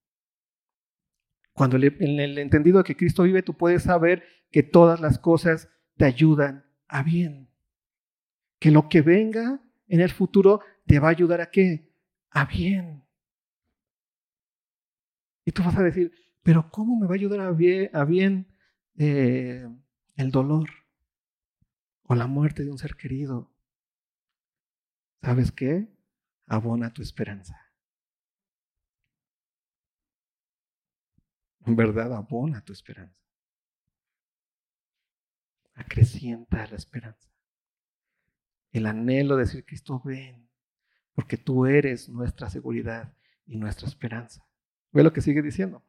[1.53, 5.69] Cuando en el entendido de que Cristo vive, tú puedes saber que todas las cosas
[5.95, 7.49] te ayudan a bien.
[8.59, 11.93] Que lo que venga en el futuro te va a ayudar a qué?
[12.29, 13.04] A bien.
[15.45, 18.47] Y tú vas a decir, pero ¿cómo me va a ayudar a bien,
[18.97, 19.67] eh,
[20.15, 20.69] el dolor
[22.03, 23.53] o la muerte de un ser querido?
[25.21, 25.87] ¿Sabes qué?
[26.47, 27.55] Abona tu esperanza.
[31.65, 33.21] En verdad, abona tu esperanza.
[35.75, 37.29] Acrecienta la esperanza.
[38.71, 40.49] El anhelo de decir, Cristo, ven,
[41.13, 44.45] porque tú eres nuestra seguridad y nuestra esperanza.
[44.95, 45.83] Ve lo que sigue diciendo.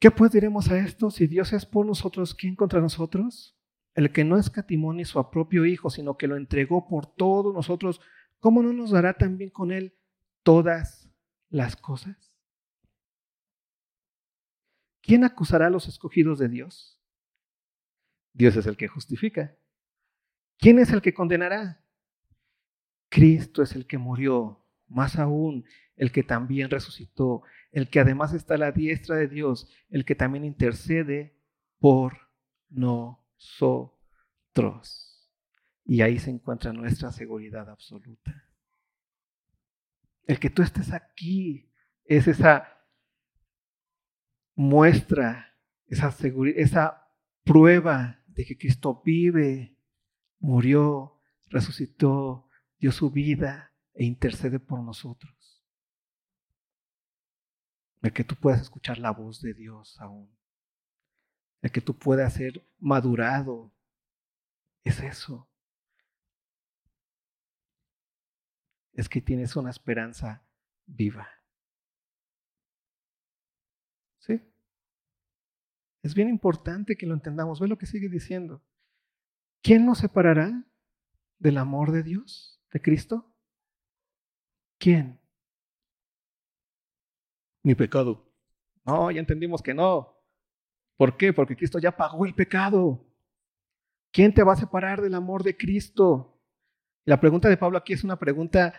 [0.00, 1.08] ¿Qué pues diremos a esto?
[1.12, 3.56] Si Dios es por nosotros, ¿quién contra nosotros?
[3.94, 8.00] El que no escatimó ni su propio Hijo, sino que lo entregó por todos nosotros,
[8.40, 9.96] ¿cómo no nos dará también con Él
[10.42, 11.08] todas
[11.48, 12.36] las cosas?
[15.00, 17.00] ¿Quién acusará a los escogidos de Dios?
[18.32, 19.56] Dios es el que justifica.
[20.58, 21.84] ¿Quién es el que condenará?
[23.08, 25.64] Cristo es el que murió, más aún
[25.96, 30.14] el que también resucitó, el que además está a la diestra de Dios, el que
[30.14, 31.36] también intercede
[31.78, 32.28] por
[32.70, 33.24] nosotros.
[35.84, 38.44] Y ahí se encuentra nuestra seguridad absoluta.
[40.26, 41.70] El que tú estés aquí
[42.04, 42.78] es esa
[44.54, 45.48] muestra
[45.88, 46.14] esa,
[46.56, 47.08] esa
[47.44, 49.76] prueba de que Cristo vive,
[50.38, 52.48] murió, resucitó,
[52.78, 53.67] dio su vida
[53.98, 55.60] e intercede por nosotros.
[58.00, 60.30] El que tú puedas escuchar la voz de Dios aún.
[61.62, 63.74] El que tú puedas ser madurado.
[64.84, 65.48] Es eso.
[68.92, 70.46] Es que tienes una esperanza
[70.86, 71.28] viva.
[74.20, 74.40] ¿Sí?
[76.02, 77.58] Es bien importante que lo entendamos.
[77.58, 78.62] Ve lo que sigue diciendo.
[79.60, 80.64] ¿Quién nos separará
[81.40, 83.34] del amor de Dios, de Cristo?
[84.78, 85.18] ¿Quién?
[87.62, 88.24] Mi pecado.
[88.84, 90.16] No, ya entendimos que no.
[90.96, 91.32] ¿Por qué?
[91.32, 93.04] Porque Cristo ya pagó el pecado.
[94.10, 96.40] ¿Quién te va a separar del amor de Cristo?
[97.04, 98.74] La pregunta de Pablo aquí es una pregunta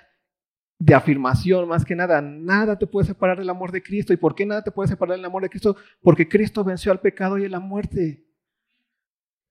[0.80, 4.14] de afirmación, más que nada, nada te puede separar del amor de Cristo.
[4.14, 5.76] ¿Y por qué nada te puede separar del amor de Cristo?
[6.02, 8.26] Porque Cristo venció al pecado y a la muerte.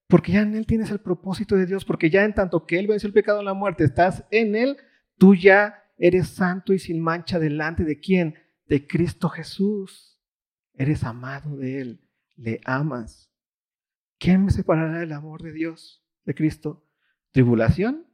[0.09, 2.87] Porque ya en Él tienes el propósito de Dios, porque ya en tanto que Él
[2.87, 4.79] venció el pecado y la muerte, estás en Él,
[5.19, 8.35] tú ya eres santo y sin mancha delante de quién?
[8.67, 10.21] De Cristo Jesús.
[10.75, 13.31] Eres amado de Él, le amas.
[14.19, 16.89] ¿Quién me separará del amor de Dios, de Cristo?
[17.33, 18.07] ¿Tribulación?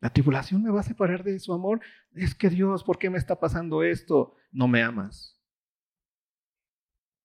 [0.00, 1.80] La tribulación me va a separar de su amor.
[2.12, 4.34] Es que Dios, ¿por qué me está pasando esto?
[4.52, 5.40] No me amas.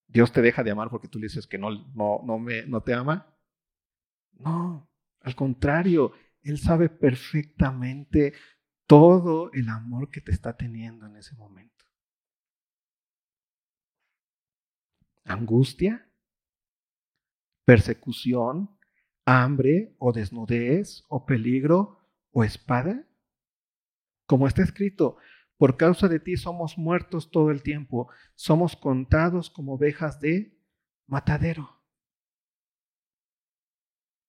[0.07, 2.81] Dios te deja de amar porque tú le dices que no, no, no, me, no
[2.81, 3.33] te ama.
[4.33, 4.89] No,
[5.21, 8.33] al contrario, Él sabe perfectamente
[8.91, 11.85] todo el amor que te está teniendo en ese momento.
[15.23, 16.11] Angustia,
[17.63, 18.77] persecución,
[19.25, 23.07] hambre o desnudez o peligro o espada?
[24.25, 25.15] Como está escrito,
[25.55, 30.59] por causa de ti somos muertos todo el tiempo, somos contados como ovejas de
[31.07, 31.81] matadero.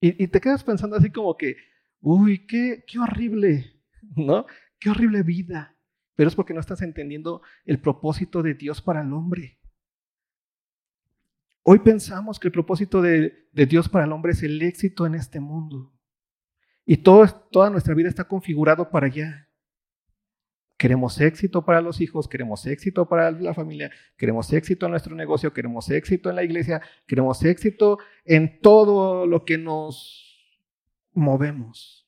[0.00, 1.56] Y, te quedas pensando así como que,
[2.00, 3.71] uy, qué, qué horrible,
[4.16, 4.46] ¿no?
[4.78, 5.76] Qué horrible vida.
[6.14, 9.58] Pero es porque no estás entendiendo el propósito de Dios para el hombre.
[11.62, 15.40] Hoy pensamos que el propósito de, Dios para el hombre es el éxito en este
[15.40, 15.92] mundo.
[16.84, 19.48] Y toda nuestra vida está configurado para allá.
[20.76, 25.52] Queremos éxito para los hijos, queremos éxito para la familia, queremos éxito en nuestro negocio,
[25.52, 30.58] queremos éxito en la iglesia, queremos éxito en todo lo que nos
[31.12, 32.01] movemos.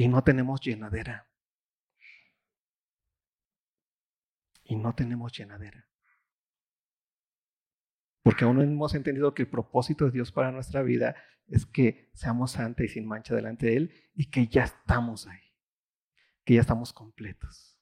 [0.00, 1.28] Y no tenemos llenadera.
[4.64, 5.86] Y no tenemos llenadera.
[8.22, 11.16] Porque aún no hemos entendido que el propósito de Dios para nuestra vida
[11.48, 15.52] es que seamos santos y sin mancha delante de Él y que ya estamos ahí,
[16.44, 17.78] que ya estamos completos,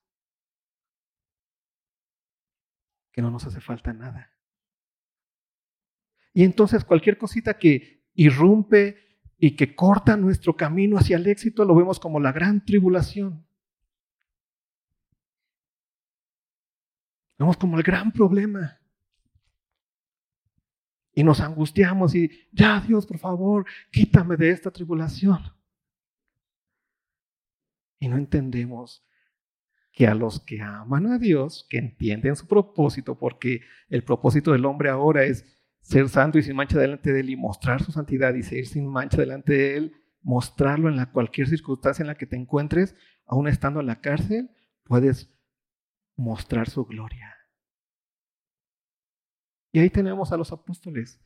[3.12, 4.36] que no nos hace falta nada.
[6.32, 9.07] Y entonces cualquier cosita que irrumpe
[9.38, 13.46] y que corta nuestro camino hacia el éxito lo vemos como la gran tribulación.
[17.36, 18.80] Lo vemos como el gran problema.
[21.14, 25.40] Y nos angustiamos y, ya Dios, por favor, quítame de esta tribulación.
[28.00, 29.04] Y no entendemos
[29.92, 34.64] que a los que aman a Dios, que entienden su propósito, porque el propósito del
[34.64, 35.57] hombre ahora es
[35.88, 38.86] ser santo y sin mancha delante de Él y mostrar su santidad y ser sin
[38.86, 43.48] mancha delante de Él, mostrarlo en la, cualquier circunstancia en la que te encuentres, aún
[43.48, 44.50] estando en la cárcel,
[44.84, 45.34] puedes
[46.14, 47.34] mostrar su gloria.
[49.72, 51.22] Y ahí tenemos a los apóstoles,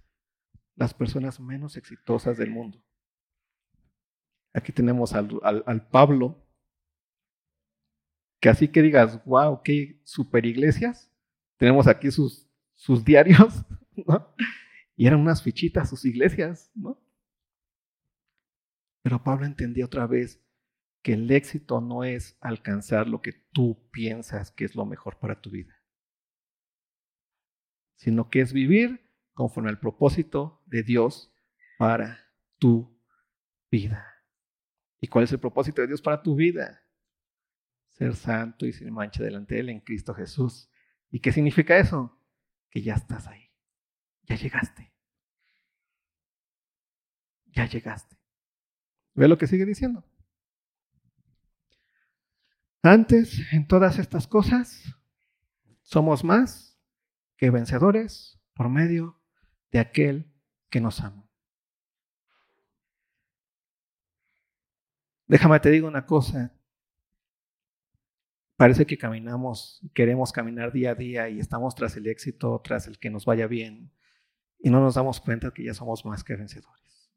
[0.77, 2.81] las personas menos exitosas del mundo.
[4.53, 6.47] Aquí tenemos al, al, Pablo,
[8.39, 11.11] que así que digas, wow, qué super iglesias.
[11.57, 13.65] Tenemos aquí sus, sus diarios,
[13.97, 14.35] ¿no?
[14.97, 17.03] Y eran unas fichitas sus iglesias, ¿no?
[19.03, 20.41] Pero Pablo entendía otra vez
[21.03, 25.41] que el éxito no es alcanzar lo que tú piensas que es lo mejor para
[25.41, 25.83] tu vida
[28.03, 31.33] sino que es vivir conforme al propósito de Dios
[31.79, 32.19] para
[32.59, 33.01] tu
[33.71, 34.05] vida.
[35.01, 36.83] ¿Y cuál es el propósito de Dios para tu vida?
[37.91, 40.69] Ser santo y sin mancha delante de Él en Cristo Jesús.
[41.13, 42.21] ¿Y qué significa eso?
[42.71, 43.52] Que ya estás ahí.
[44.25, 44.93] Ya llegaste.
[47.47, 48.17] Ya llegaste.
[49.15, 50.05] ¿Ve lo que sigue diciendo?
[52.83, 54.97] Antes, en todas estas cosas,
[55.83, 56.81] somos más
[57.37, 59.21] que vencedores por medio
[59.71, 60.33] de aquel
[60.69, 61.29] que nos ama.
[65.27, 66.53] Déjame te digo una cosa.
[68.57, 72.99] Parece que caminamos, queremos caminar día a día y estamos tras el éxito, tras el
[72.99, 73.93] que nos vaya bien,
[74.63, 77.13] y no nos damos cuenta que ya somos más que vencedores.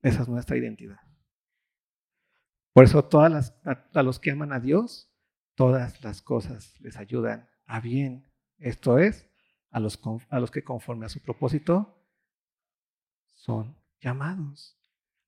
[0.00, 1.00] Esa es nuestra identidad.
[2.72, 5.12] Por eso todas las, a, los que aman a Dios,
[5.54, 8.30] todas las cosas les ayudan a bien.
[8.58, 9.28] Esto es,
[9.70, 10.00] a los,
[10.30, 12.02] a los que conforme a su propósito
[13.34, 14.78] son llamados.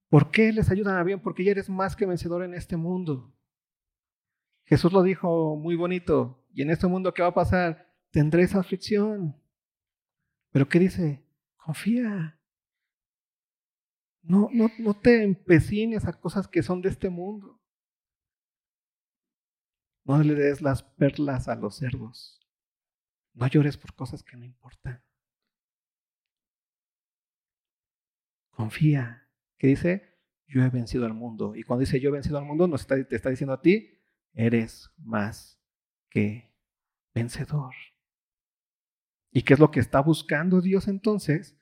[0.08, 1.20] ¿Por qué les ayudan a bien?
[1.20, 3.37] Porque ya eres más que vencedor en este mundo.
[4.68, 6.44] Jesús lo dijo muy bonito.
[6.52, 7.90] Y en este mundo, ¿qué va a pasar?
[8.10, 9.34] Tendréis aflicción.
[10.52, 11.24] Pero ¿qué dice?
[11.56, 12.38] Confía.
[14.20, 17.58] No, no, no te empecines a cosas que son de este mundo.
[20.04, 22.38] No le des las perlas a los cerdos.
[23.32, 25.02] No llores por cosas que no importan.
[28.50, 29.30] Confía.
[29.56, 31.56] Que dice, yo he vencido al mundo.
[31.56, 33.97] Y cuando dice yo he vencido al mundo, nos te está diciendo a ti,
[34.34, 35.60] eres más
[36.10, 36.54] que
[37.14, 37.74] vencedor.
[39.30, 41.56] ¿Y qué es lo que está buscando Dios entonces?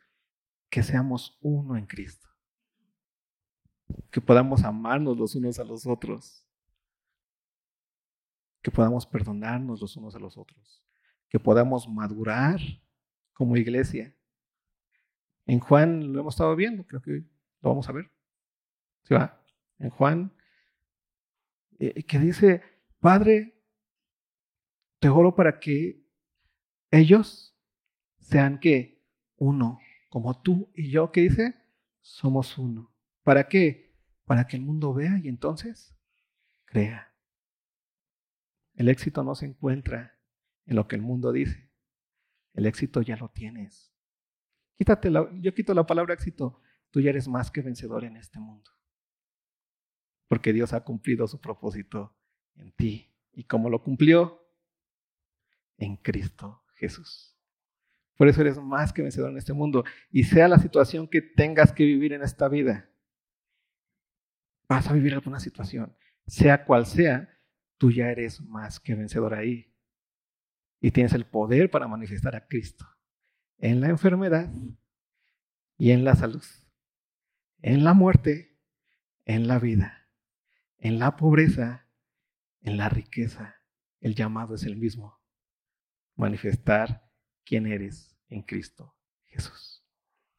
[0.71, 2.27] Que seamos uno en Cristo
[4.11, 6.45] que podamos amarnos los unos a los otros,
[8.62, 10.83] que podamos perdonarnos los unos a los otros,
[11.29, 12.61] que podamos madurar
[13.33, 14.17] como iglesia.
[15.47, 17.25] En Juan lo hemos estado viendo, creo que
[17.61, 18.11] lo vamos a ver.
[19.05, 19.41] ¿Sí va?
[19.79, 20.33] En Juan,
[21.79, 22.62] eh, que dice,
[23.01, 23.62] Padre,
[24.99, 26.05] te oro para que
[26.91, 27.57] ellos
[28.18, 29.05] sean que
[29.37, 31.55] uno, como tú y yo, que dice,
[32.01, 32.95] somos uno.
[33.22, 33.95] ¿Para qué?
[34.24, 35.95] Para que el mundo vea y entonces
[36.64, 37.12] crea.
[38.74, 40.18] El éxito no se encuentra
[40.66, 41.70] en lo que el mundo dice.
[42.55, 43.93] El éxito ya lo tienes.
[44.77, 45.11] Quítate
[45.41, 46.61] yo quito la palabra éxito.
[46.91, 48.70] Tú ya eres más que vencedor en este mundo.
[50.29, 52.16] Porque Dios ha cumplido su propósito
[52.57, 53.12] en ti.
[53.33, 54.43] ¿Y cómo lo cumplió?
[55.79, 57.37] En Cristo Jesús.
[58.16, 59.85] Por eso eres más que vencedor en este mundo.
[60.11, 62.91] Y sea la situación que tengas que vivir en esta vida,
[64.68, 65.95] vas a vivir alguna situación,
[66.27, 67.29] sea cual sea,
[67.79, 69.72] tú ya eres más que vencedor ahí.
[70.81, 72.87] Y tienes el poder para manifestar a Cristo
[73.59, 74.53] en la enfermedad
[75.79, 76.45] y en la salud,
[77.62, 78.59] en la muerte,
[79.24, 80.06] en la vida,
[80.79, 81.87] en la pobreza,
[82.62, 83.57] en la riqueza.
[84.01, 85.18] El llamado es el mismo.
[86.16, 87.03] Manifestar
[87.45, 88.95] quién eres en Cristo
[89.27, 89.85] Jesús.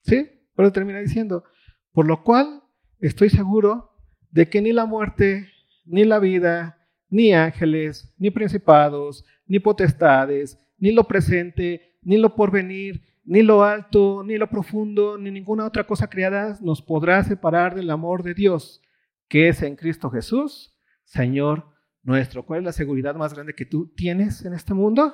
[0.02, 0.30] ¿Sí?
[0.56, 1.44] Pero termina diciendo,
[1.92, 2.64] por lo cual
[3.00, 3.92] estoy seguro
[4.32, 5.50] de que ni la muerte,
[5.86, 6.78] ni la vida,
[7.10, 14.24] ni ángeles, ni principados, ni potestades, ni lo presente, ni lo porvenir, ni lo alto,
[14.24, 18.82] ni lo profundo, ni ninguna otra cosa creada nos podrá separar del amor de Dios,
[19.28, 21.74] que es en Cristo Jesús, Señor
[22.04, 22.46] nuestro.
[22.46, 25.14] ¿Cuál es la seguridad más grande que tú tienes en este mundo?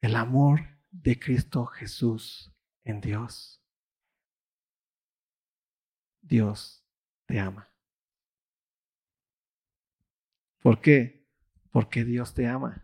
[0.00, 0.60] El amor
[0.90, 2.52] de Cristo Jesús
[2.84, 3.62] en Dios.
[6.20, 6.86] Dios
[7.26, 7.68] te ama.
[10.62, 11.26] ¿Por qué?
[11.72, 12.82] Porque Dios te ama.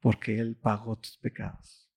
[0.00, 1.90] Porque Él pagó tus pecados.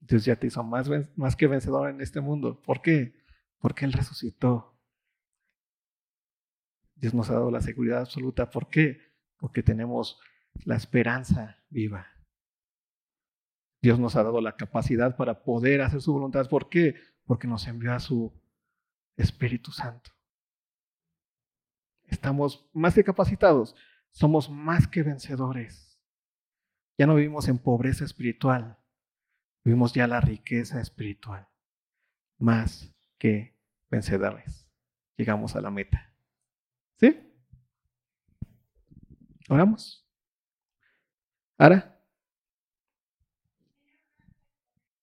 [0.00, 2.62] Dios ya te hizo más, más que vencedor en este mundo.
[2.62, 3.17] ¿Por qué?
[3.58, 4.78] Porque Él resucitó.
[6.94, 8.50] Dios nos ha dado la seguridad absoluta.
[8.50, 9.00] ¿Por qué?
[9.38, 10.20] Porque tenemos
[10.64, 12.06] la esperanza viva.
[13.80, 16.48] Dios nos ha dado la capacidad para poder hacer su voluntad.
[16.48, 16.96] ¿Por qué?
[17.24, 18.32] Porque nos envió a su
[19.16, 20.10] Espíritu Santo.
[22.04, 23.76] Estamos más que capacitados,
[24.10, 26.00] somos más que vencedores.
[26.96, 28.78] Ya no vivimos en pobreza espiritual,
[29.62, 31.48] vivimos ya la riqueza espiritual,
[32.38, 33.54] más que
[33.90, 34.66] vencedores.
[35.16, 36.12] Llegamos a la meta.
[36.96, 37.20] ¿Sí?
[39.48, 40.06] Oramos.
[41.58, 41.97] Ahora.